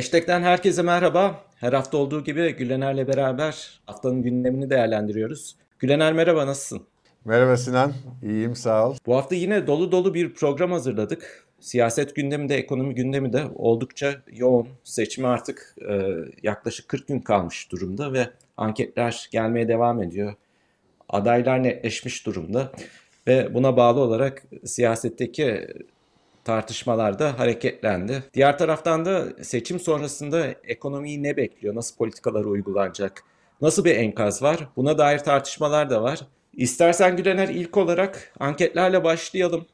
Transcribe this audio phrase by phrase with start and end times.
[0.00, 1.44] Hashtag'ten herkese merhaba.
[1.56, 5.56] Her hafta olduğu gibi Gülener'le beraber haftanın gündemini değerlendiriyoruz.
[5.78, 6.86] Gülener merhaba, nasılsın?
[7.24, 8.96] Merhaba Sinan, iyiyim sağ ol.
[9.06, 11.46] Bu hafta yine dolu dolu bir program hazırladık.
[11.60, 14.68] Siyaset gündemi de ekonomi gündemi de oldukça yoğun.
[14.84, 16.08] Seçime artık e,
[16.42, 20.34] yaklaşık 40 gün kalmış durumda ve anketler gelmeye devam ediyor.
[21.08, 22.72] Adaylar netleşmiş durumda
[23.26, 25.66] ve buna bağlı olarak siyasetteki
[26.50, 28.22] tartışmalar da hareketlendi.
[28.34, 31.74] Diğer taraftan da seçim sonrasında ekonomiyi ne bekliyor?
[31.74, 33.24] Nasıl politikalar uygulanacak?
[33.60, 34.68] Nasıl bir enkaz var?
[34.76, 36.20] Buna dair tartışmalar da var.
[36.52, 39.66] İstersen Gülener ilk olarak anketlerle başlayalım.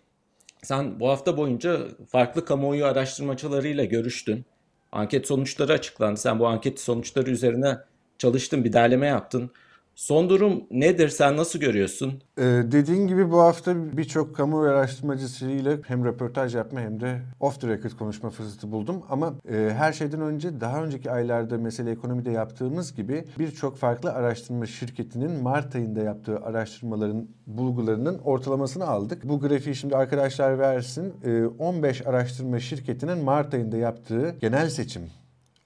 [0.62, 4.45] Sen bu hafta boyunca farklı kamuoyu araştırmacılarıyla görüştün.
[4.93, 6.20] Anket sonuçları açıklandı.
[6.20, 7.79] Sen bu anket sonuçları üzerine
[8.19, 9.51] çalıştın, bir derleme yaptın.
[9.96, 11.09] Son durum nedir?
[11.09, 12.23] Sen nasıl görüyorsun?
[12.38, 17.69] Ee, dediğin gibi bu hafta birçok kamu araştırmacısıyla hem röportaj yapma hem de off the
[17.69, 19.03] record konuşma fırsatı buldum.
[19.08, 24.66] Ama e, her şeyden önce daha önceki aylarda mesele ekonomide yaptığımız gibi birçok farklı araştırma
[24.66, 29.28] şirketinin Mart ayında yaptığı araştırmaların bulgularının ortalamasını aldık.
[29.28, 31.14] Bu grafiği şimdi arkadaşlar versin.
[31.25, 35.03] E, 15 araştırma şirketinin Mart ayında yaptığı genel seçim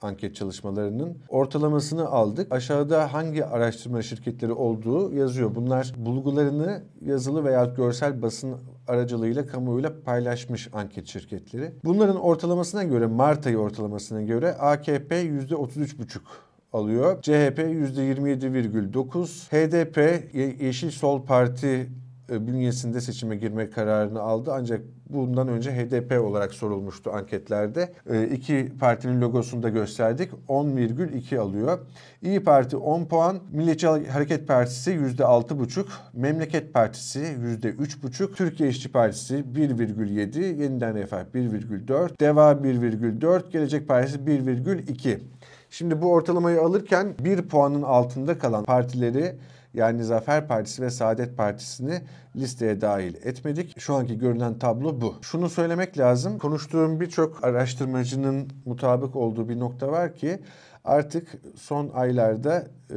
[0.00, 2.52] anket çalışmalarının ortalamasını aldık.
[2.52, 5.54] Aşağıda hangi araştırma şirketleri olduğu yazıyor.
[5.54, 8.54] Bunlar bulgularını yazılı veya görsel basın
[8.88, 11.72] aracılığıyla kamuoyuyla paylaşmış anket şirketleri.
[11.84, 16.18] Bunların ortalamasına göre Mart ayı ortalamasına göre AKP %33,5
[16.72, 17.22] alıyor.
[17.22, 19.50] CHP %27,9.
[19.50, 21.90] HDP Yeşil Sol Parti
[22.30, 24.50] bünyesinde seçime girme kararını aldı.
[24.54, 27.92] Ancak bundan önce HDP olarak sorulmuştu anketlerde.
[28.10, 30.30] E, iki partinin logosunu da gösterdik.
[30.48, 31.78] 10,2 alıyor.
[32.22, 40.62] İyi Parti 10 puan, Milliyetçi Hareket Partisi %6,5, Memleket Partisi %3,5, Türkiye İşçi Partisi 1,7,
[40.62, 45.18] Yeniden Refah 1,4, Deva 1,4, Gelecek Partisi 1,2.
[45.70, 49.36] Şimdi bu ortalamayı alırken bir puanın altında kalan partileri
[49.74, 52.02] yani Zafer Partisi ve Saadet Partisi'ni
[52.36, 53.80] listeye dahil etmedik.
[53.80, 55.14] Şu anki görünen tablo bu.
[55.22, 56.38] Şunu söylemek lazım.
[56.38, 60.38] Konuştuğum birçok araştırmacının mutabık olduğu bir nokta var ki
[60.84, 62.96] artık son aylarda e,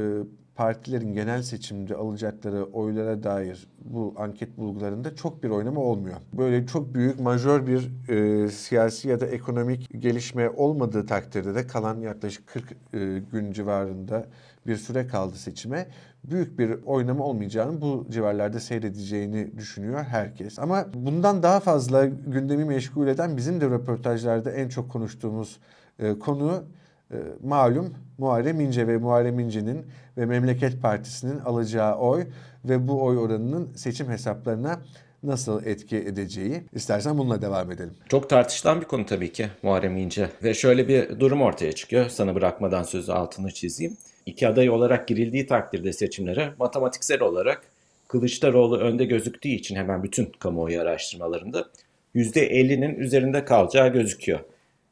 [0.56, 6.16] partilerin genel seçimde alacakları oylara dair bu anket bulgularında çok bir oynama olmuyor.
[6.34, 12.00] Böyle çok büyük, majör bir e, siyasi ya da ekonomik gelişme olmadığı takdirde de kalan
[12.00, 14.25] yaklaşık 40 e, gün civarında
[14.68, 15.88] bir süre kaldı seçime.
[16.24, 20.59] Büyük bir oynama olmayacağını, bu civarlarda seyredeceğini düşünüyor herkes.
[20.59, 25.59] Ama bundan daha fazla gündemi meşgul eden bizim de röportajlarda en çok konuştuğumuz
[26.00, 26.64] e, konu
[27.13, 29.85] e, malum Muharrem İnce ve Muharrem İnce'nin
[30.18, 32.25] ve Memleket Partisi'nin alacağı oy
[32.66, 34.81] ve bu oy oranının seçim hesaplarına
[35.23, 36.63] nasıl etki edeceği.
[36.73, 37.94] İstersen bununla devam edelim.
[38.09, 40.29] Çok tartışılan bir konu tabii ki Muharrem İnce.
[40.44, 42.09] Ve şöyle bir durum ortaya çıkıyor.
[42.09, 43.97] Sana bırakmadan sözü altını çizeyim.
[44.25, 47.62] İki aday olarak girildiği takdirde seçimlere matematiksel olarak
[48.07, 51.66] Kılıçdaroğlu önde gözüktüğü için hemen bütün kamuoyu araştırmalarında
[52.16, 54.40] %50'nin üzerinde kalacağı gözüküyor.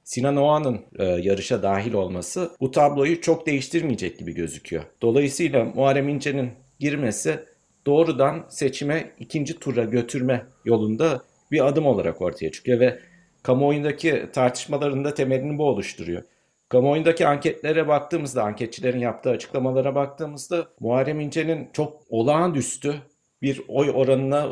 [0.04, 4.84] Sinan Oğan'ın e, yarışa dahil olması bu tabloyu çok değiştirmeyecek gibi gözüküyor.
[5.02, 7.40] Dolayısıyla Muharrem İnce'nin girmesi
[7.86, 13.00] doğrudan seçime ikinci tura götürme yolunda bir adım olarak ortaya çıkıyor ve
[13.44, 16.24] kamuoyundaki tartışmalarında temelini bu oluşturuyor.
[16.70, 22.96] Kamuoyundaki anketlere baktığımızda, anketçilerin yaptığı açıklamalara baktığımızda Muharrem İnce'nin çok olağanüstü
[23.42, 24.50] bir oy oranına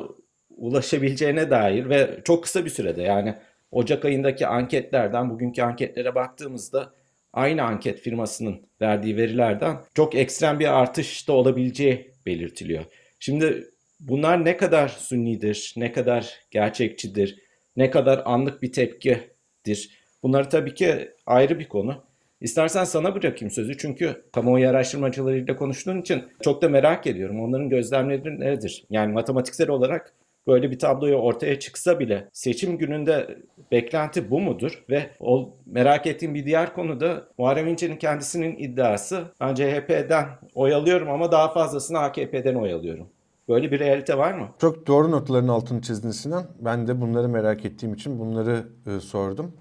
[0.50, 3.36] ulaşabileceğine dair ve çok kısa bir sürede yani
[3.72, 6.94] Ocak ayındaki anketlerden bugünkü anketlere baktığımızda
[7.34, 12.86] aynı anket firmasının verdiği verilerden çok ekstrem bir artış da olabileceği belirtiliyor.
[13.20, 13.70] Şimdi
[14.00, 17.40] bunlar ne kadar sünnidir, ne kadar gerçekçidir,
[17.76, 20.00] ne kadar anlık bir tepkidir.
[20.24, 22.04] Bunları tabii ki ayrı bir konu.
[22.42, 27.42] İstersen sana bırakayım sözü çünkü kamuoyu araştırmacılarıyla konuştuğun için çok da merak ediyorum.
[27.42, 28.86] Onların gözlemleri nedir?
[28.90, 30.14] Yani matematiksel olarak
[30.50, 33.38] böyle bir tabloyu ortaya çıksa bile seçim gününde
[33.72, 34.84] beklenti bu mudur?
[34.90, 40.26] Ve o merak ettiğim bir diğer konu da Muharrem İnce'nin kendisinin iddiası ben CHP'den
[40.56, 43.08] oy alıyorum ama daha fazlasını AKP'den oy alıyorum.
[43.50, 44.48] Böyle bir realite var mı?
[44.62, 46.46] Çok doğru notların altını çizdin Sinan.
[46.60, 49.54] Ben de bunları merak ettiğim için bunları e, sordum.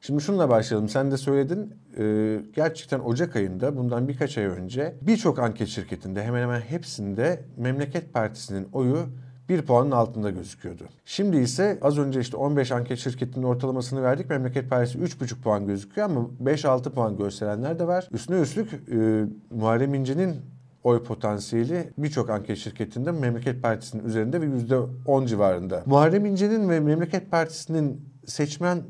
[0.00, 0.88] Şimdi şununla başlayalım.
[0.88, 1.74] Sen de söyledin.
[1.98, 8.12] E, gerçekten Ocak ayında bundan birkaç ay önce birçok anket şirketinde hemen hemen hepsinde Memleket
[8.12, 9.06] Partisi'nin oyu
[9.48, 10.84] bir puanın altında gözüküyordu.
[11.04, 14.30] Şimdi ise az önce işte 15 anket şirketinin ortalamasını verdik.
[14.30, 18.08] Memleket Partisi 3,5 puan gözüküyor ama 5-6 puan gösterenler de var.
[18.12, 20.36] Üstüne üstlük e, Muharrem İnce'nin
[20.84, 25.82] oy potansiyeli birçok anket şirketinde Memleket Partisi'nin üzerinde ve %10 civarında.
[25.86, 28.82] Muharrem İnce'nin ve Memleket Partisi'nin seçmen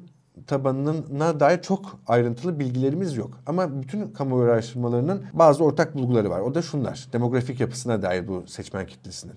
[0.46, 3.40] tabanına dair çok ayrıntılı bilgilerimiz yok.
[3.46, 6.40] Ama bütün kamuoyu araştırmalarının bazı ortak bulguları var.
[6.40, 7.08] O da şunlar.
[7.12, 9.34] Demografik yapısına dair bu seçmen kitlesinin.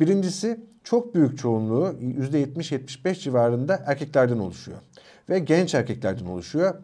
[0.00, 4.78] Birincisi çok büyük çoğunluğu %70-75 civarında erkeklerden oluşuyor.
[5.28, 6.74] Ve genç erkeklerden oluşuyor.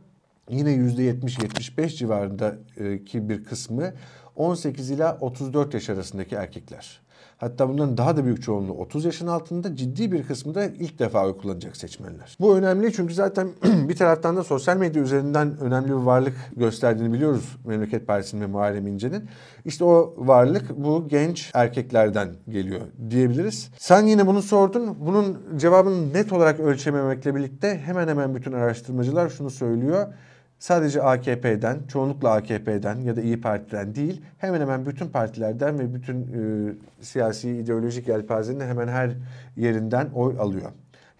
[0.50, 3.92] Yine %70-75 civarındaki bir kısmı
[4.36, 7.00] 18 ila 34 yaş arasındaki erkekler.
[7.40, 11.26] Hatta bunların daha da büyük çoğunluğu 30 yaşın altında ciddi bir kısmı da ilk defa
[11.26, 12.36] oy kullanacak seçmenler.
[12.40, 13.48] Bu önemli çünkü zaten
[13.88, 18.86] bir taraftan da sosyal medya üzerinden önemli bir varlık gösterdiğini biliyoruz Memleket Partisi'nin ve Muharrem
[18.86, 19.28] İnce'nin.
[19.64, 23.70] İşte o varlık bu genç erkeklerden geliyor diyebiliriz.
[23.78, 24.96] Sen yine bunu sordun.
[25.00, 30.06] Bunun cevabını net olarak ölçememekle birlikte hemen hemen bütün araştırmacılar şunu söylüyor
[30.60, 36.20] sadece AKP'den, çoğunlukla AKP'den ya da İyi Parti'den değil, hemen hemen bütün partilerden ve bütün
[36.20, 39.10] e, siyasi ideolojik yelpazenin hemen her
[39.56, 40.70] yerinden oy alıyor.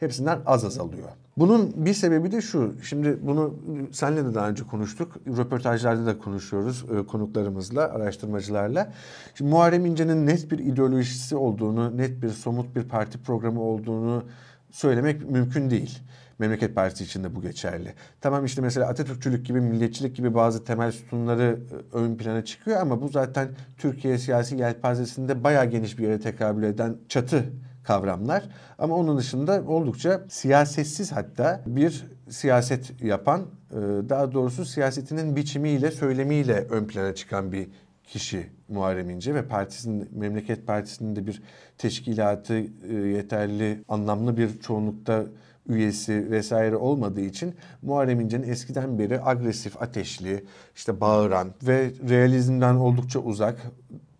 [0.00, 1.08] Hepsinden az az alıyor.
[1.36, 2.74] Bunun bir sebebi de şu.
[2.82, 3.54] Şimdi bunu
[3.92, 5.16] senle de daha önce konuştuk.
[5.26, 8.92] Röportajlarda da konuşuyoruz e, konuklarımızla, araştırmacılarla.
[9.34, 14.24] Şimdi Muharrem İnce'nin net bir ideolojisi olduğunu, net bir somut bir parti programı olduğunu
[14.70, 15.98] söylemek mümkün değil.
[16.40, 17.94] Memleket Partisi için de bu geçerli.
[18.20, 21.58] Tamam işte mesela Atatürkçülük gibi, milliyetçilik gibi bazı temel sütunları
[21.92, 23.48] e, ön plana çıkıyor ama bu zaten
[23.78, 27.44] Türkiye siyasi yelpazesinde bayağı geniş bir yere tekabül eden çatı
[27.84, 28.42] kavramlar.
[28.78, 33.76] Ama onun dışında oldukça siyasetsiz hatta bir siyaset yapan, e,
[34.08, 37.68] daha doğrusu siyasetinin biçimiyle, söylemiyle ön plana çıkan bir
[38.04, 41.42] kişi Muharrem İnce ve partisinin Memleket Partisi'nin de bir
[41.78, 45.24] teşkilatı e, yeterli anlamlı bir çoğunlukta
[45.68, 50.44] üyesi vesaire olmadığı için Muharrem İnce'nin eskiden beri agresif, ateşli,
[50.76, 53.66] işte bağıran ve realizmden oldukça uzak,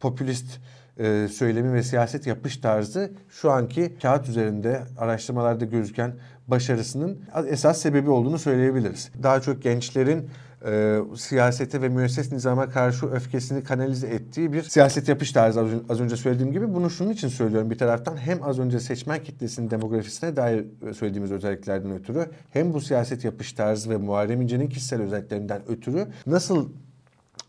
[0.01, 0.61] popülist
[0.99, 6.15] e, söylemi ve siyaset yapış tarzı şu anki kağıt üzerinde araştırmalarda gözüken
[6.49, 9.11] başarısının esas sebebi olduğunu söyleyebiliriz.
[9.23, 10.31] Daha çok gençlerin
[10.67, 16.17] e, siyasete ve müesses nizama karşı öfkesini kanalize ettiği bir siyaset yapış tarzı az önce
[16.17, 16.75] söylediğim gibi.
[16.75, 20.65] Bunu şunun için söylüyorum bir taraftan hem az önce seçmen kitlesinin demografisine dair
[20.95, 26.69] söylediğimiz özelliklerden ötürü hem bu siyaset yapış tarzı ve Muharrem İnce'nin kişisel özelliklerinden ötürü nasıl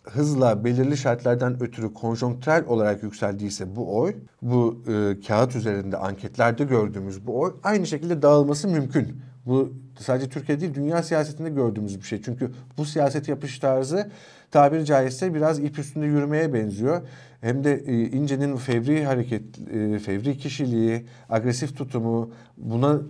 [0.03, 7.27] hızla belirli şartlardan ötürü konjonktürel olarak yükseldiyse bu oy, bu e, kağıt üzerinde anketlerde gördüğümüz
[7.27, 9.21] bu oy aynı şekilde dağılması mümkün.
[9.45, 12.21] Bu sadece Türkiye değil dünya siyasetinde gördüğümüz bir şey.
[12.21, 14.11] Çünkü bu siyaset yapış tarzı
[14.51, 17.01] tabiri caizse biraz ip üstünde yürümeye benziyor.
[17.41, 19.43] Hem de e, İnce'nin fevri hareket,
[19.73, 23.01] e, fevri kişiliği, agresif tutumu buna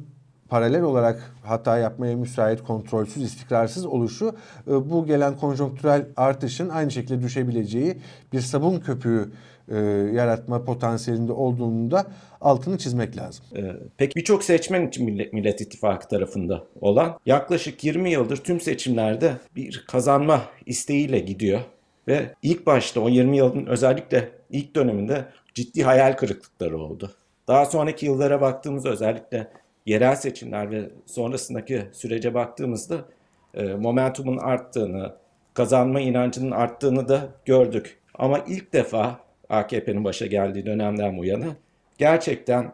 [0.50, 4.36] paralel olarak hata yapmaya müsait, kontrolsüz, istikrarsız oluşu
[4.68, 7.98] e, bu gelen konjonktürel artışın aynı şekilde düşebileceği
[8.33, 9.31] bir sabun köpüğü
[9.69, 9.78] e,
[10.13, 12.06] yaratma potansiyelinde olduğunu da
[12.42, 13.46] altını çizmek lazım.
[13.56, 13.62] Ee,
[13.98, 19.86] peki birçok seçmen için Millet, Millet İttifakı tarafında olan yaklaşık 20 yıldır tüm seçimlerde bir
[19.88, 21.60] kazanma isteğiyle gidiyor.
[22.08, 27.12] Ve ilk başta o 20 yılın özellikle ilk döneminde ciddi hayal kırıklıkları oldu.
[27.48, 29.48] Daha sonraki yıllara baktığımızda özellikle
[29.86, 33.06] yerel seçimler ve sonrasındaki sürece baktığımızda
[33.54, 35.16] e, momentumun arttığını,
[35.54, 38.00] kazanma inancının arttığını da gördük.
[38.14, 39.19] Ama ilk defa
[39.51, 41.56] AKP'nin başa geldiği dönemden bu yana
[41.97, 42.71] gerçekten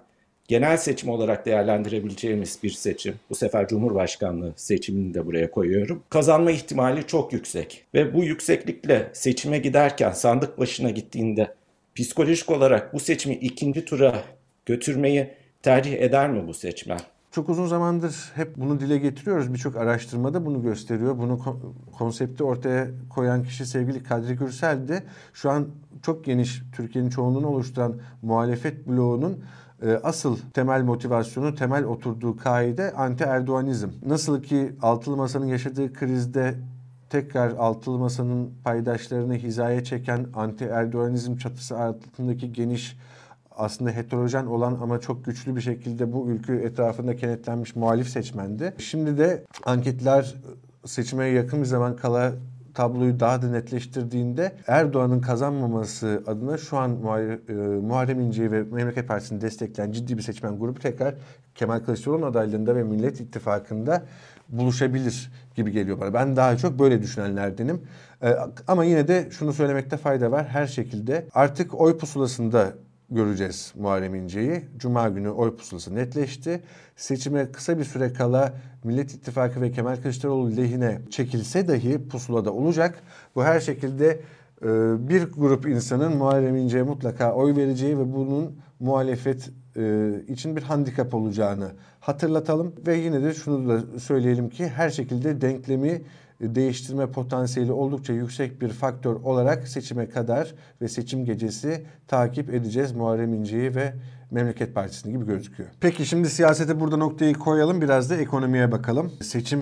[0.47, 3.15] genel seçim olarak değerlendirebileceğimiz bir seçim.
[3.29, 6.03] Bu sefer Cumhurbaşkanlığı seçimini de buraya koyuyorum.
[6.09, 11.53] Kazanma ihtimali çok yüksek ve bu yükseklikle seçime giderken sandık başına gittiğinde
[11.95, 14.23] psikolojik olarak bu seçimi ikinci tura
[14.65, 15.29] götürmeyi
[15.61, 16.99] tercih eder mi bu seçmen?
[17.37, 19.53] Çok uzun zamandır hep bunu dile getiriyoruz.
[19.53, 21.17] Birçok araştırmada bunu gösteriyor.
[21.17, 21.39] Bunu
[21.97, 25.03] konsepti ortaya koyan kişi sevgili Kadri Gürsel'di.
[25.33, 25.67] Şu an
[26.01, 29.43] çok geniş Türkiye'nin çoğunluğunu oluşturan muhalefet bloğunun
[29.81, 33.89] e, asıl temel motivasyonu, temel oturduğu kaide anti-Erdoğanizm.
[34.05, 36.55] Nasıl ki Altılı Masa'nın yaşadığı krizde
[37.09, 42.97] tekrar Altılı Masa'nın paydaşlarını hizaya çeken anti-Erdoğanizm çatısı altındaki geniş
[43.57, 48.73] aslında heterojen olan ama çok güçlü bir şekilde bu ülke etrafında kenetlenmiş muhalif seçmendi.
[48.77, 50.35] Şimdi de anketler
[50.85, 52.33] seçime yakın bir zaman kala
[52.73, 59.41] tabloyu daha da netleştirdiğinde Erdoğan'ın kazanmaması adına şu an e, Muharrem İnce'yi ve Memleket Partisi'ni
[59.41, 61.15] destekleyen ciddi bir seçmen grubu tekrar
[61.55, 64.03] Kemal Kılıçdaroğlu'nun adaylığında ve Millet İttifakı'nda
[64.49, 66.13] buluşabilir gibi geliyor bana.
[66.13, 67.81] Ben daha çok böyle düşünenlerdenim.
[68.23, 68.35] Ee,
[68.67, 70.47] ama yine de şunu söylemekte fayda var.
[70.47, 72.73] Her şekilde artık oy pusulasında
[73.09, 74.65] göreceğiz Muharrem İnce'yi.
[74.77, 76.61] Cuma günü oy pusulası netleşti.
[76.95, 83.03] Seçime kısa bir süre kala Millet İttifakı ve Kemal Kılıçdaroğlu lehine çekilse dahi pusulada olacak.
[83.35, 84.19] Bu her şekilde
[84.61, 84.67] e,
[85.09, 91.13] bir grup insanın Muharrem İnce'ye mutlaka oy vereceği ve bunun muhalefet e, için bir handikap
[91.13, 96.01] olacağını hatırlatalım ve yine de şunu da söyleyelim ki her şekilde denklemi
[96.41, 103.33] değiştirme potansiyeli oldukça yüksek bir faktör olarak seçime kadar ve seçim gecesi takip edeceğiz Muharrem
[103.33, 103.93] İnce'yi ve
[104.31, 105.69] Memleket Partisi'ni gibi gözüküyor.
[105.79, 109.11] Peki şimdi siyasete burada noktayı koyalım biraz da ekonomiye bakalım.
[109.21, 109.61] Seçim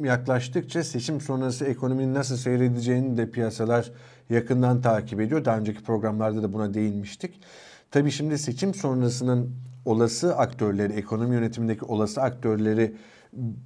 [0.00, 3.92] yaklaştıkça seçim sonrası ekonominin nasıl seyredeceğini de piyasalar
[4.30, 5.44] yakından takip ediyor.
[5.44, 7.40] Daha önceki programlarda da buna değinmiştik.
[7.90, 12.96] Tabii şimdi seçim sonrasının olası aktörleri, ekonomi yönetimindeki olası aktörleri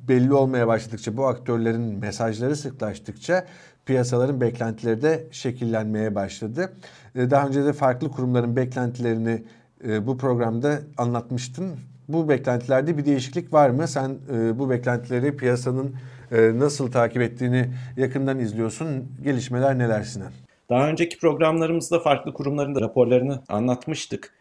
[0.09, 3.45] belli olmaya başladıkça, bu aktörlerin mesajları sıklaştıkça
[3.87, 6.73] piyasaların beklentileri de şekillenmeye başladı.
[7.15, 9.43] Ee, daha önce de farklı kurumların beklentilerini
[9.89, 11.71] e, bu programda anlatmıştın.
[12.09, 13.89] Bu beklentilerde bir değişiklik var mı?
[13.89, 15.95] Sen e, bu beklentileri piyasanın
[16.33, 19.13] e, nasıl takip ettiğini yakından izliyorsun.
[19.25, 20.33] Gelişmeler neler Sinan?
[20.71, 24.33] Daha önceki programlarımızda farklı kurumların da raporlarını anlatmıştık.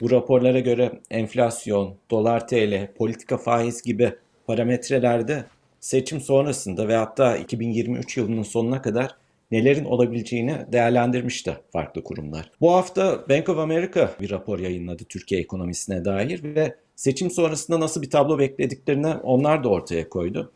[0.00, 4.12] Bu raporlara göre enflasyon, dolar TL, politika faiz gibi
[4.48, 5.44] parametrelerde
[5.80, 9.16] seçim sonrasında ve hatta 2023 yılının sonuna kadar
[9.50, 12.50] nelerin olabileceğini değerlendirmişti farklı kurumlar.
[12.60, 18.02] Bu hafta Bank of America bir rapor yayınladı Türkiye ekonomisine dair ve seçim sonrasında nasıl
[18.02, 20.52] bir tablo beklediklerini onlar da ortaya koydu.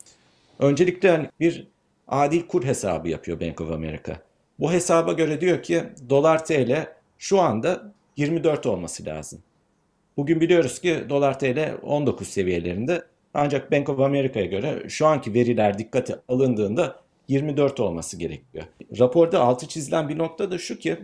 [0.59, 1.67] Öncelikle hani bir
[2.09, 4.17] adil kur hesabı yapıyor Bank of America.
[4.59, 6.87] Bu hesaba göre diyor ki dolar TL
[7.19, 9.39] şu anda 24 olması lazım.
[10.17, 15.79] Bugün biliyoruz ki dolar TL 19 seviyelerinde ancak Bank of America'ya göre şu anki veriler
[15.79, 18.65] dikkate alındığında 24 olması gerekiyor.
[18.99, 20.97] Raporda altı çizilen bir nokta da şu ki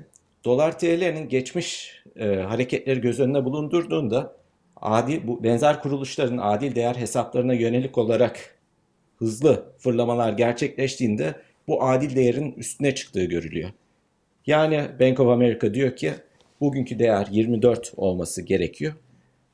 [0.45, 4.37] dolar TL'nin geçmiş e, hareketleri göz önüne bulundurduğunda
[4.77, 8.59] adil bu benzer kuruluşların adil değer hesaplarına yönelik olarak
[9.17, 11.35] hızlı fırlamalar gerçekleştiğinde
[11.69, 13.71] bu adil değerin üstüne çıktığı görülüyor.
[14.47, 16.13] Yani Bank of America diyor ki
[16.61, 18.93] bugünkü değer 24 olması gerekiyor.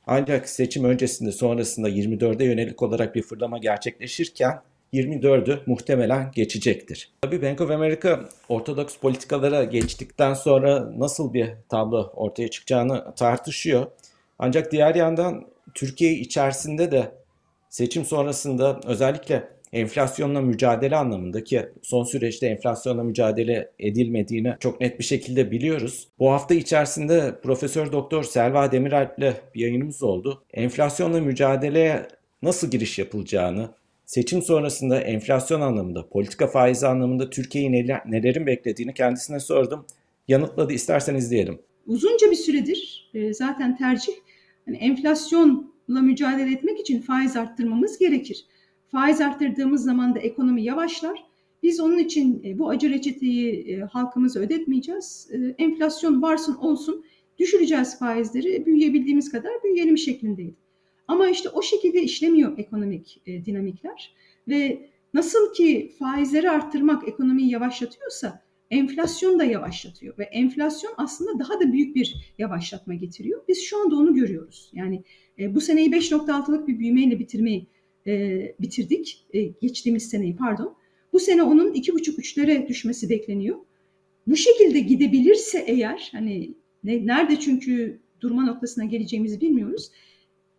[0.07, 4.61] Ancak seçim öncesinde sonrasında 24'e yönelik olarak bir fırlama gerçekleşirken
[4.93, 7.11] 24'ü muhtemelen geçecektir.
[7.21, 8.19] Tabii Bank of America
[8.49, 13.85] ortodoks politikalara geçtikten sonra nasıl bir tablo ortaya çıkacağını tartışıyor.
[14.39, 17.11] Ancak diğer yandan Türkiye içerisinde de
[17.69, 25.51] seçim sonrasında özellikle enflasyonla mücadele anlamındaki son süreçte enflasyonla mücadele edilmediğini çok net bir şekilde
[25.51, 26.07] biliyoruz.
[26.19, 30.43] Bu hafta içerisinde Profesör Doktor Selva Demiralp ile bir yayınımız oldu.
[30.53, 32.07] Enflasyonla mücadeleye
[32.41, 33.69] nasıl giriş yapılacağını,
[34.05, 39.85] seçim sonrasında enflasyon anlamında, politika faizi anlamında Türkiye'yi neler, nelerin beklediğini kendisine sordum.
[40.27, 40.73] Yanıtladı.
[40.73, 41.59] İstersen izleyelim.
[41.87, 44.13] Uzunca bir süredir e, zaten tercih
[44.65, 48.45] hani enflasyonla mücadele etmek için faiz arttırmamız gerekir.
[48.87, 51.25] Faiz arttırdığımız zaman da ekonomi yavaşlar.
[51.63, 55.29] Biz onun için e, bu acı reçeteyi e, halkımıza ödetmeyeceğiz.
[55.57, 57.05] Enflasyon varsın olsun
[57.39, 60.55] düşüreceğiz faizleri büyüyebildiğimiz kadar büyüyelim şeklindeydi.
[61.07, 64.13] Ama işte o şekilde işlemiyor ekonomik e, dinamikler
[64.47, 71.73] ve nasıl ki faizleri arttırmak ekonomiyi yavaşlatıyorsa enflasyon da yavaşlatıyor ve enflasyon aslında daha da
[71.73, 73.41] büyük bir yavaşlatma getiriyor.
[73.47, 74.71] Biz şu anda onu görüyoruz.
[74.73, 75.03] Yani
[75.39, 77.67] e, bu seneyi 5.6'lık bir büyümeyle bitirmeyi
[78.07, 79.25] e, bitirdik.
[79.33, 80.75] E, geçtiğimiz seneyi pardon.
[81.13, 83.57] Bu sene onun 2.5-3'lere düşmesi bekleniyor.
[84.27, 89.91] Bu şekilde gidebilirse eğer hani ne, nerede çünkü durma noktasına geleceğimizi bilmiyoruz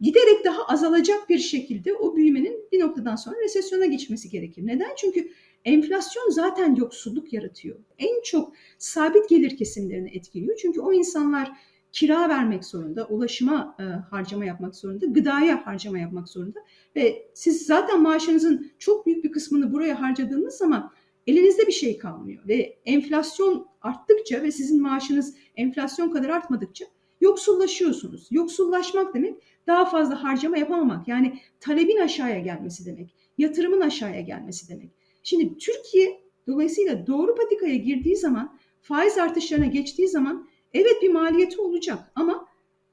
[0.01, 4.67] giderek daha azalacak bir şekilde o büyümenin bir noktadan sonra resesyona geçmesi gerekir.
[4.67, 4.91] Neden?
[4.97, 5.29] Çünkü
[5.65, 7.77] enflasyon zaten yoksulluk yaratıyor.
[7.99, 10.57] En çok sabit gelir kesimlerini etkiliyor.
[10.57, 11.53] Çünkü o insanlar
[11.97, 16.59] kira vermek zorunda, ulaşıma e, harcama yapmak zorunda, gıdaya harcama yapmak zorunda
[16.97, 20.91] ve siz zaten maaşınızın çok büyük bir kısmını buraya harcadığınız zaman
[21.27, 26.85] elinizde bir şey kalmıyor ve enflasyon arttıkça ve sizin maaşınız enflasyon kadar artmadıkça
[27.21, 28.29] yoksullaşıyorsunuz.
[28.31, 29.35] Yoksullaşmak demek
[29.67, 31.09] daha fazla harcama yapamamak.
[31.09, 33.15] Yani talebin aşağıya gelmesi demek.
[33.39, 34.91] Yatırımın aşağıya gelmesi demek.
[35.23, 42.13] Şimdi Türkiye dolayısıyla doğru patikaya girdiği zaman faiz artışlarına geçtiği zaman evet bir maliyeti olacak
[42.15, 42.47] ama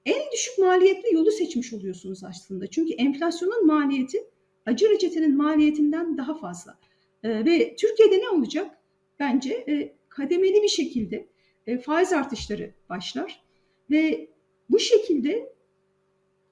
[0.06, 2.68] en düşük maliyetli yolu seçmiş oluyorsunuz aslında.
[2.68, 4.24] Çünkü enflasyonun maliyeti
[4.65, 6.80] acı reçetenin maliyetinden daha fazla.
[7.24, 8.77] Ee, ve Türkiye'de ne olacak?
[9.20, 11.27] Bence e, kademeli bir şekilde
[11.68, 13.44] e, faiz artışları başlar
[13.92, 14.27] ve
[14.70, 15.53] bu şekilde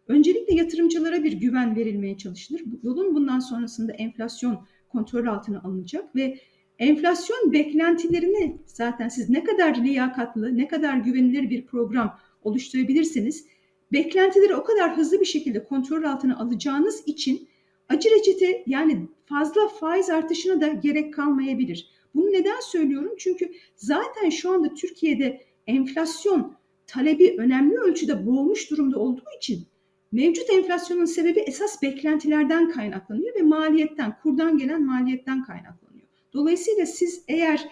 [0.07, 2.63] öncelikle yatırımcılara bir güven verilmeye çalışılır.
[2.83, 6.39] Yolun bundan sonrasında enflasyon kontrol altına alınacak ve
[6.79, 13.45] enflasyon beklentilerini zaten siz ne kadar liyakatlı, ne kadar güvenilir bir program oluşturabilirseniz
[13.93, 17.47] beklentileri o kadar hızlı bir şekilde kontrol altına alacağınız için
[17.89, 21.89] acı reçete yani fazla faiz artışına da gerek kalmayabilir.
[22.15, 23.11] Bunu neden söylüyorum?
[23.17, 26.55] Çünkü zaten şu anda Türkiye'de enflasyon
[26.87, 29.65] talebi önemli ölçüde boğmuş durumda olduğu için
[30.11, 35.90] mevcut enflasyonun sebebi esas beklentilerden kaynaklanıyor ve maliyetten, kurdan gelen maliyetten kaynaklanıyor.
[36.33, 37.67] Dolayısıyla siz eğer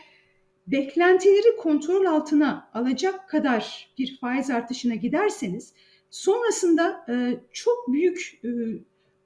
[0.67, 5.73] beklentileri kontrol altına alacak kadar bir faiz artışına giderseniz
[6.09, 8.49] sonrasında e, çok büyük e,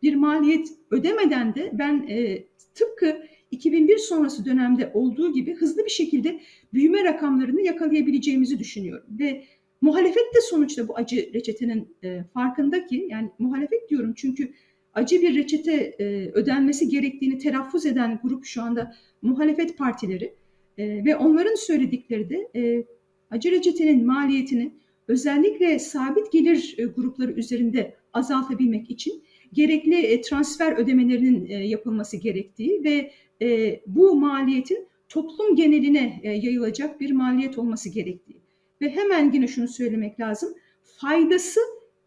[0.02, 2.44] bir maliyet ödemeden de ben e,
[2.75, 3.18] tıpkı
[3.52, 6.40] 2001 sonrası dönemde olduğu gibi hızlı bir şekilde
[6.74, 9.06] büyüme rakamlarını yakalayabileceğimizi düşünüyorum.
[9.20, 9.44] Ve
[9.82, 14.54] muhalefet de sonuçta bu acı reçetenin e, farkında ki yani muhalefet diyorum çünkü
[14.93, 20.33] acı bir reçete e, ödenmesi gerektiğini telaffuz eden grup şu anda muhalefet partileri
[20.77, 22.85] e, ve onların söyledikleri de e,
[23.31, 24.71] acı reçetenin maliyetini
[25.07, 29.23] özellikle sabit gelir e, grupları üzerinde azaltabilmek için
[29.53, 37.01] gerekli e, transfer ödemelerinin e, yapılması gerektiği ve e, bu maliyetin toplum geneline e, yayılacak
[37.01, 38.41] bir maliyet olması gerektiği.
[38.81, 40.53] Ve hemen yine şunu söylemek lazım.
[40.83, 41.59] Faydası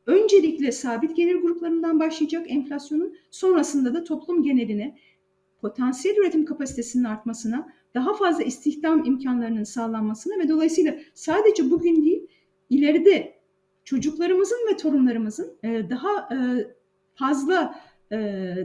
[0.07, 4.99] öncelikle sabit gelir gruplarından başlayacak enflasyonun sonrasında da toplum geneline
[5.61, 12.27] potansiyel üretim kapasitesinin artmasına, daha fazla istihdam imkanlarının sağlanmasına ve dolayısıyla sadece bugün değil
[12.71, 13.37] ileride
[13.85, 16.37] çocuklarımızın ve torunlarımızın e, daha e,
[17.15, 17.81] fazla
[18.13, 18.17] e,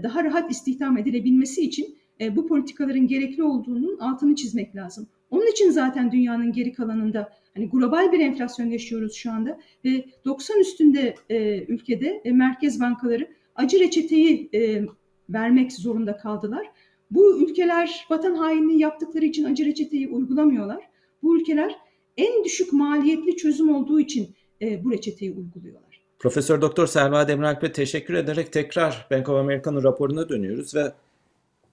[0.03, 1.98] daha rahat istihdam edilebilmesi için
[2.31, 5.07] bu politikaların gerekli olduğunun altını çizmek lazım.
[5.29, 10.60] Onun için zaten dünyanın geri kalanında hani global bir enflasyon yaşıyoruz şu anda ve 90
[10.60, 14.86] üstünde e, ülkede e, merkez bankaları acı reçeteyi e,
[15.29, 16.67] vermek zorunda kaldılar.
[17.12, 20.84] Bu ülkeler vatan hainliği yaptıkları için acı reçeteyi uygulamıyorlar.
[21.24, 21.75] Bu ülkeler
[22.17, 26.01] en düşük maliyetli çözüm olduğu için e, bu reçeteyi uyguluyorlar.
[26.20, 30.93] Profesör Doktor Selva Demiralp'e teşekkür ederek tekrar Bank of America'nın raporuna dönüyoruz ve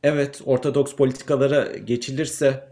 [0.02, 2.68] evet ortodoks politikalara geçilirse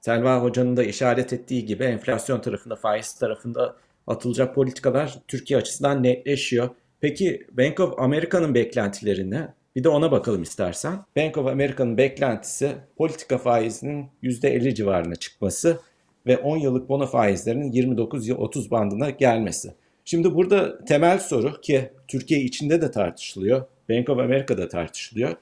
[0.00, 3.76] Selva Hoca'nın da işaret ettiği gibi enflasyon tarafında, faiz tarafında
[4.06, 6.68] atılacak politikalar Türkiye açısından netleşiyor.
[7.00, 9.54] Peki Bank of America'nın beklentileri ne?
[9.76, 10.98] Bir de ona bakalım istersen.
[11.16, 15.80] Bank of America'nın beklentisi politika faizinin %50 civarına çıkması
[16.26, 19.74] ve 10 yıllık bono faizlerinin 29-30 bandına gelmesi.
[20.04, 25.36] Şimdi burada temel soru ki Türkiye içinde de tartışılıyor, Bank of America'da tartışılıyor.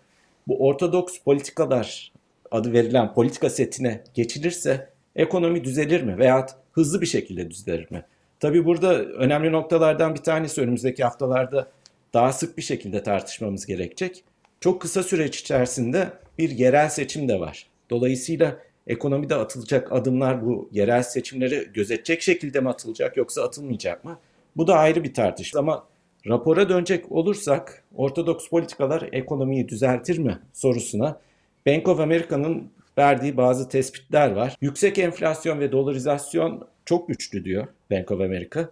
[0.48, 2.12] Bu ortodoks politikalar
[2.50, 8.04] adı verilen politika setine geçilirse ekonomi düzelir mi veya hızlı bir şekilde düzelir mi?
[8.40, 11.68] Tabii burada önemli noktalardan bir tanesi önümüzdeki haftalarda
[12.14, 14.24] daha sık bir şekilde tartışmamız gerekecek.
[14.60, 17.66] Çok kısa süreç içerisinde bir yerel seçim de var.
[17.90, 24.18] Dolayısıyla ekonomide atılacak adımlar bu yerel seçimleri gözetecek şekilde mi atılacak yoksa atılmayacak mı?
[24.56, 25.86] Bu da ayrı bir tartışma ama
[26.26, 31.20] rapora dönecek olursak ortodoks politikalar ekonomiyi düzeltir mi sorusuna
[31.66, 34.56] Bank of America'nın verdiği bazı tespitler var.
[34.60, 38.68] Yüksek enflasyon ve dolarizasyon çok güçlü diyor Bank of America.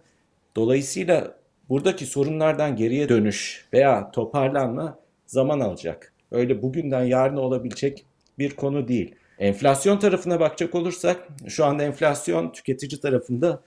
[0.55, 1.37] Dolayısıyla
[1.69, 6.13] buradaki sorunlardan geriye dönüş veya toparlanma zaman alacak.
[6.31, 8.05] Öyle bugünden yarına olabilecek
[8.39, 9.15] bir konu değil.
[9.39, 13.61] Enflasyon tarafına bakacak olursak şu anda enflasyon tüketici tarafında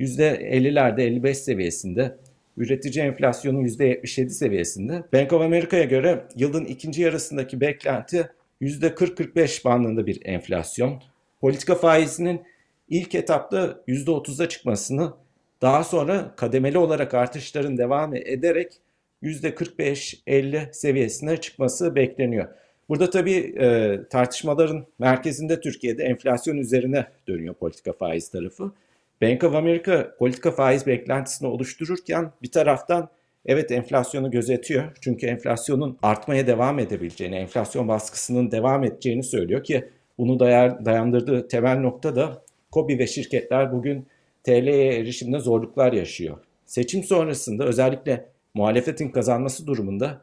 [0.00, 2.16] %50'lerde 55 seviyesinde.
[2.56, 5.02] Üretici enflasyonu %77 seviyesinde.
[5.12, 8.30] Bank of America'ya göre yılın ikinci yarısındaki beklenti
[8.62, 11.02] %40-45 bandında bir enflasyon.
[11.40, 12.42] Politika faizinin
[12.88, 15.12] ilk etapta %30'a çıkmasını
[15.62, 18.72] daha sonra kademeli olarak artışların devam ederek
[19.22, 22.48] %45-50 seviyesine çıkması bekleniyor.
[22.88, 28.72] Burada tabii e, tartışmaların merkezinde Türkiye'de enflasyon üzerine dönüyor politika faiz tarafı.
[29.22, 33.08] Bank of America politika faiz beklentisini oluştururken bir taraftan
[33.46, 34.96] evet enflasyonu gözetiyor.
[35.00, 40.40] Çünkü enflasyonun artmaya devam edebileceğini, enflasyon baskısının devam edeceğini söylüyor ki bunu
[40.84, 44.06] dayandırdığı temel nokta da KOBİ ve şirketler bugün
[44.44, 46.38] TL'ye erişimde zorluklar yaşıyor.
[46.66, 50.20] Seçim sonrasında özellikle muhalefetin kazanması durumunda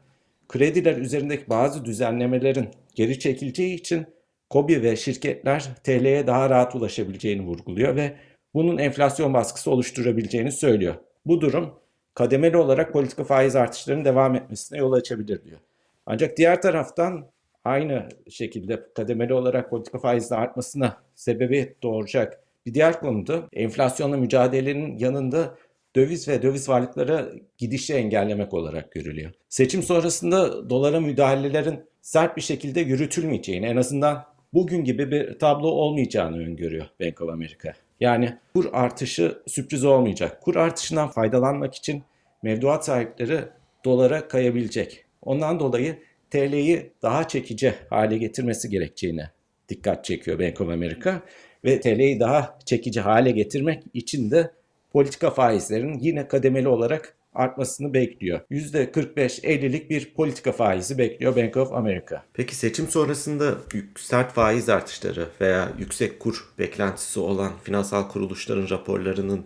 [0.48, 4.06] krediler üzerindeki bazı düzenlemelerin geri çekileceği için
[4.50, 8.12] KOBİ ve şirketler TL'ye daha rahat ulaşabileceğini vurguluyor ve
[8.54, 10.94] bunun enflasyon baskısı oluşturabileceğini söylüyor.
[11.26, 11.74] Bu durum
[12.14, 15.58] kademeli olarak politika faiz artışlarının devam etmesine yol açabilir diyor.
[16.06, 17.26] Ancak diğer taraftan
[17.64, 25.54] aynı şekilde kademeli olarak politika faizinin artmasına sebebi doğuracak bir diğer konuda enflasyonla mücadelenin yanında
[25.96, 29.30] döviz ve döviz varlıkları gidişi engellemek olarak görülüyor.
[29.48, 34.24] Seçim sonrasında dolara müdahalelerin sert bir şekilde yürütülmeyeceğini, en azından
[34.54, 37.72] bugün gibi bir tablo olmayacağını öngörüyor Bank of America.
[38.00, 40.42] Yani kur artışı sürpriz olmayacak.
[40.42, 42.02] Kur artışından faydalanmak için
[42.42, 43.40] mevduat sahipleri
[43.84, 45.04] dolara kayabilecek.
[45.22, 45.98] Ondan dolayı
[46.30, 49.24] TL'yi daha çekici hale getirmesi gerekeceğini
[49.68, 51.22] dikkat çekiyor Bank of America
[51.64, 54.50] ve TL'yi daha çekici hale getirmek için de
[54.92, 58.40] politika faizlerinin yine kademeli olarak artmasını bekliyor.
[58.50, 62.22] %45-50'lik bir politika faizi bekliyor Bank of America.
[62.32, 63.54] Peki seçim sonrasında
[63.96, 69.44] sert faiz artışları veya yüksek kur beklentisi olan finansal kuruluşların raporlarının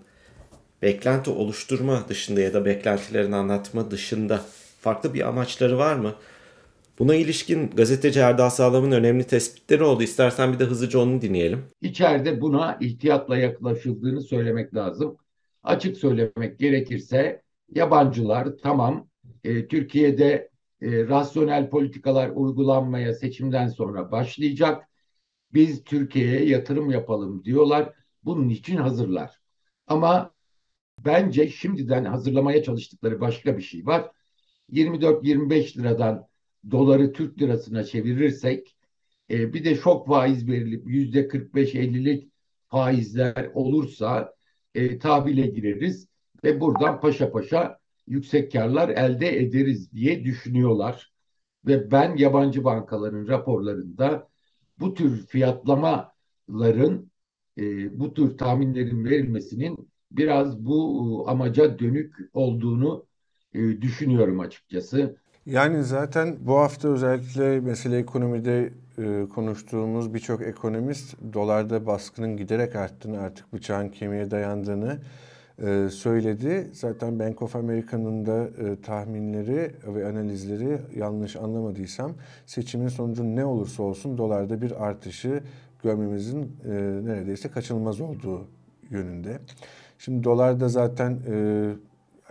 [0.83, 4.41] beklenti oluşturma dışında ya da beklentilerini anlatma dışında
[4.81, 6.15] farklı bir amaçları var mı?
[6.99, 10.03] Buna ilişkin gazeteci Erdal Sağlam'ın önemli tespitleri oldu.
[10.03, 11.65] İstersen bir de hızlıca onu dinleyelim.
[11.81, 15.17] İçeride buna ihtiyatla yaklaşıldığını söylemek lazım.
[15.63, 17.43] Açık söylemek gerekirse
[17.75, 19.09] yabancılar tamam
[19.45, 20.51] e, Türkiye'de
[20.83, 24.89] e, rasyonel politikalar uygulanmaya seçimden sonra başlayacak.
[25.55, 27.93] Biz Türkiye'ye yatırım yapalım diyorlar.
[28.25, 29.41] Bunun için hazırlar.
[29.87, 30.35] Ama
[31.05, 34.11] bence şimdiden hazırlamaya çalıştıkları başka bir şey var.
[34.71, 36.27] 24-25 liradan
[36.71, 38.77] doları Türk lirasına çevirirsek
[39.31, 42.33] e, bir de şok faiz verilip yüzde 45-50'lik
[42.69, 44.35] faizler olursa
[44.75, 46.08] e, tahvile gireriz
[46.45, 51.13] ve buradan paşa paşa yüksek karlar elde ederiz diye düşünüyorlar.
[51.67, 54.29] Ve ben yabancı bankaların raporlarında
[54.81, 57.11] bu tür fiyatlamaların,
[57.59, 63.07] e, bu tür tahminlerin verilmesinin biraz bu amaca dönük olduğunu
[63.55, 65.17] e, düşünüyorum açıkçası.
[65.47, 73.21] Yani zaten bu hafta özellikle mesele ekonomide e, konuştuğumuz birçok ekonomist dolarda baskının giderek arttığını
[73.21, 75.01] artık bıçağın kemiğe dayandığını
[75.63, 76.71] e, söyledi.
[76.73, 82.13] Zaten Bank of America'nın da e, tahminleri ve analizleri yanlış anlamadıysam
[82.47, 85.43] seçimin sonucu ne olursa olsun dolarda bir artışı
[85.83, 86.71] görmemizin e,
[87.05, 88.49] neredeyse kaçınılmaz olduğu
[88.91, 89.39] yönünde.
[89.99, 91.19] Şimdi dolar da zaten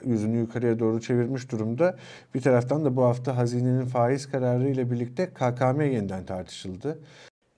[0.06, 1.96] yüzünü yukarıya doğru çevirmiş durumda.
[2.36, 7.00] Bir taraftan da bu hafta hazinenin faiz kararı ile birlikte KKM yeniden tartışıldı.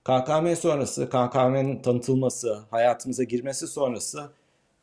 [0.04, 4.30] KKM sonrası, KKM'nin tanıtılması, hayatımıza girmesi sonrası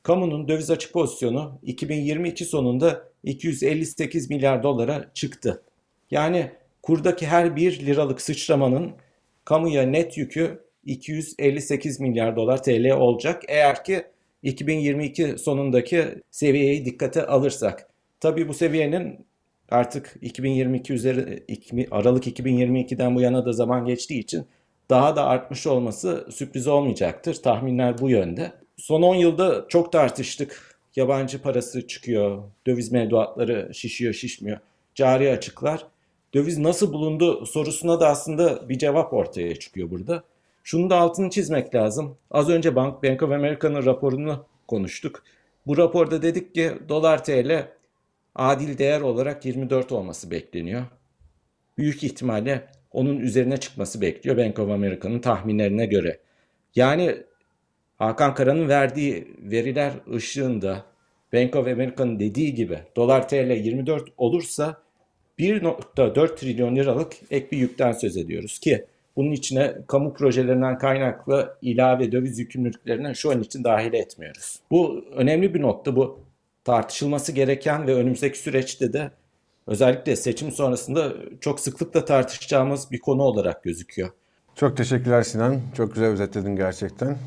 [0.08, 5.63] kamunun döviz açık pozisyonu 2022 sonunda 258 milyar dolara çıktı.
[6.12, 8.91] Yani kurdaki her bir liralık sıçramanın
[9.46, 13.43] kamuya net yükü 258 milyar dolar TL olacak.
[13.48, 14.04] Eğer ki
[14.43, 17.89] 2022 sonundaki seviyeyi dikkate alırsak.
[18.20, 19.26] Tabii bu seviyenin
[19.70, 21.43] artık 2022 üzeri
[21.91, 24.46] Aralık 2022'den bu yana da zaman geçtiği için
[24.89, 27.34] daha da artmış olması sürpriz olmayacaktır.
[27.34, 28.67] Tahminler bu yönde.
[28.78, 30.78] Son 10 yılda çok tartıştık.
[30.96, 34.58] Yabancı parası çıkıyor, döviz mevduatları şişiyor, şişmiyor.
[34.96, 35.88] Cari açıklar.
[36.34, 40.24] Döviz nasıl bulundu sorusuna da aslında bir cevap ortaya çıkıyor burada.
[40.63, 42.18] Şunu da altını çizmek lazım.
[42.32, 45.24] Az önce Bank, Bank of America'nın raporunu konuştuk.
[45.68, 47.68] Bu raporda dedik ki dolar TL
[48.36, 50.86] adil değer olarak 24 olması bekleniyor.
[51.78, 56.20] Büyük ihtimalle onun üzerine çıkması bekliyor Bank of America'nın tahminlerine göre.
[56.76, 57.24] Yani
[57.98, 60.86] Hakan Kara'nın verdiği veriler ışığında
[61.34, 64.78] Bank of America'nın dediği gibi dolar TL 24 olursa
[65.40, 72.12] 1.4 trilyon liralık ek bir yükten söz ediyoruz ki bunun içine kamu projelerinden kaynaklı ilave
[72.12, 74.60] döviz yükümlülüklerini şu an için dahil etmiyoruz.
[74.72, 75.96] Bu önemli bir nokta.
[75.96, 76.20] Bu
[76.64, 79.12] tartışılması gereken ve önümüzdeki süreçte de
[79.68, 84.10] özellikle seçim sonrasında çok sıklıkla tartışacağımız bir konu olarak gözüküyor.
[84.56, 85.62] Çok teşekkürler Sinan.
[85.78, 87.18] Çok güzel özetledin gerçekten.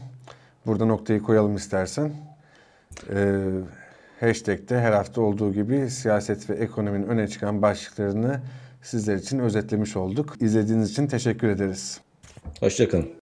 [0.67, 2.13] Burada noktayı koyalım istersen.
[3.15, 3.45] Ee,
[4.21, 8.41] hashtag'te her hafta olduğu gibi siyaset ve ekonominin öne çıkan başlıklarını
[8.83, 10.37] sizler için özetlemiş olduk.
[10.41, 12.01] İzlediğiniz için teşekkür ederiz.
[12.61, 13.20] Hoşçakalın.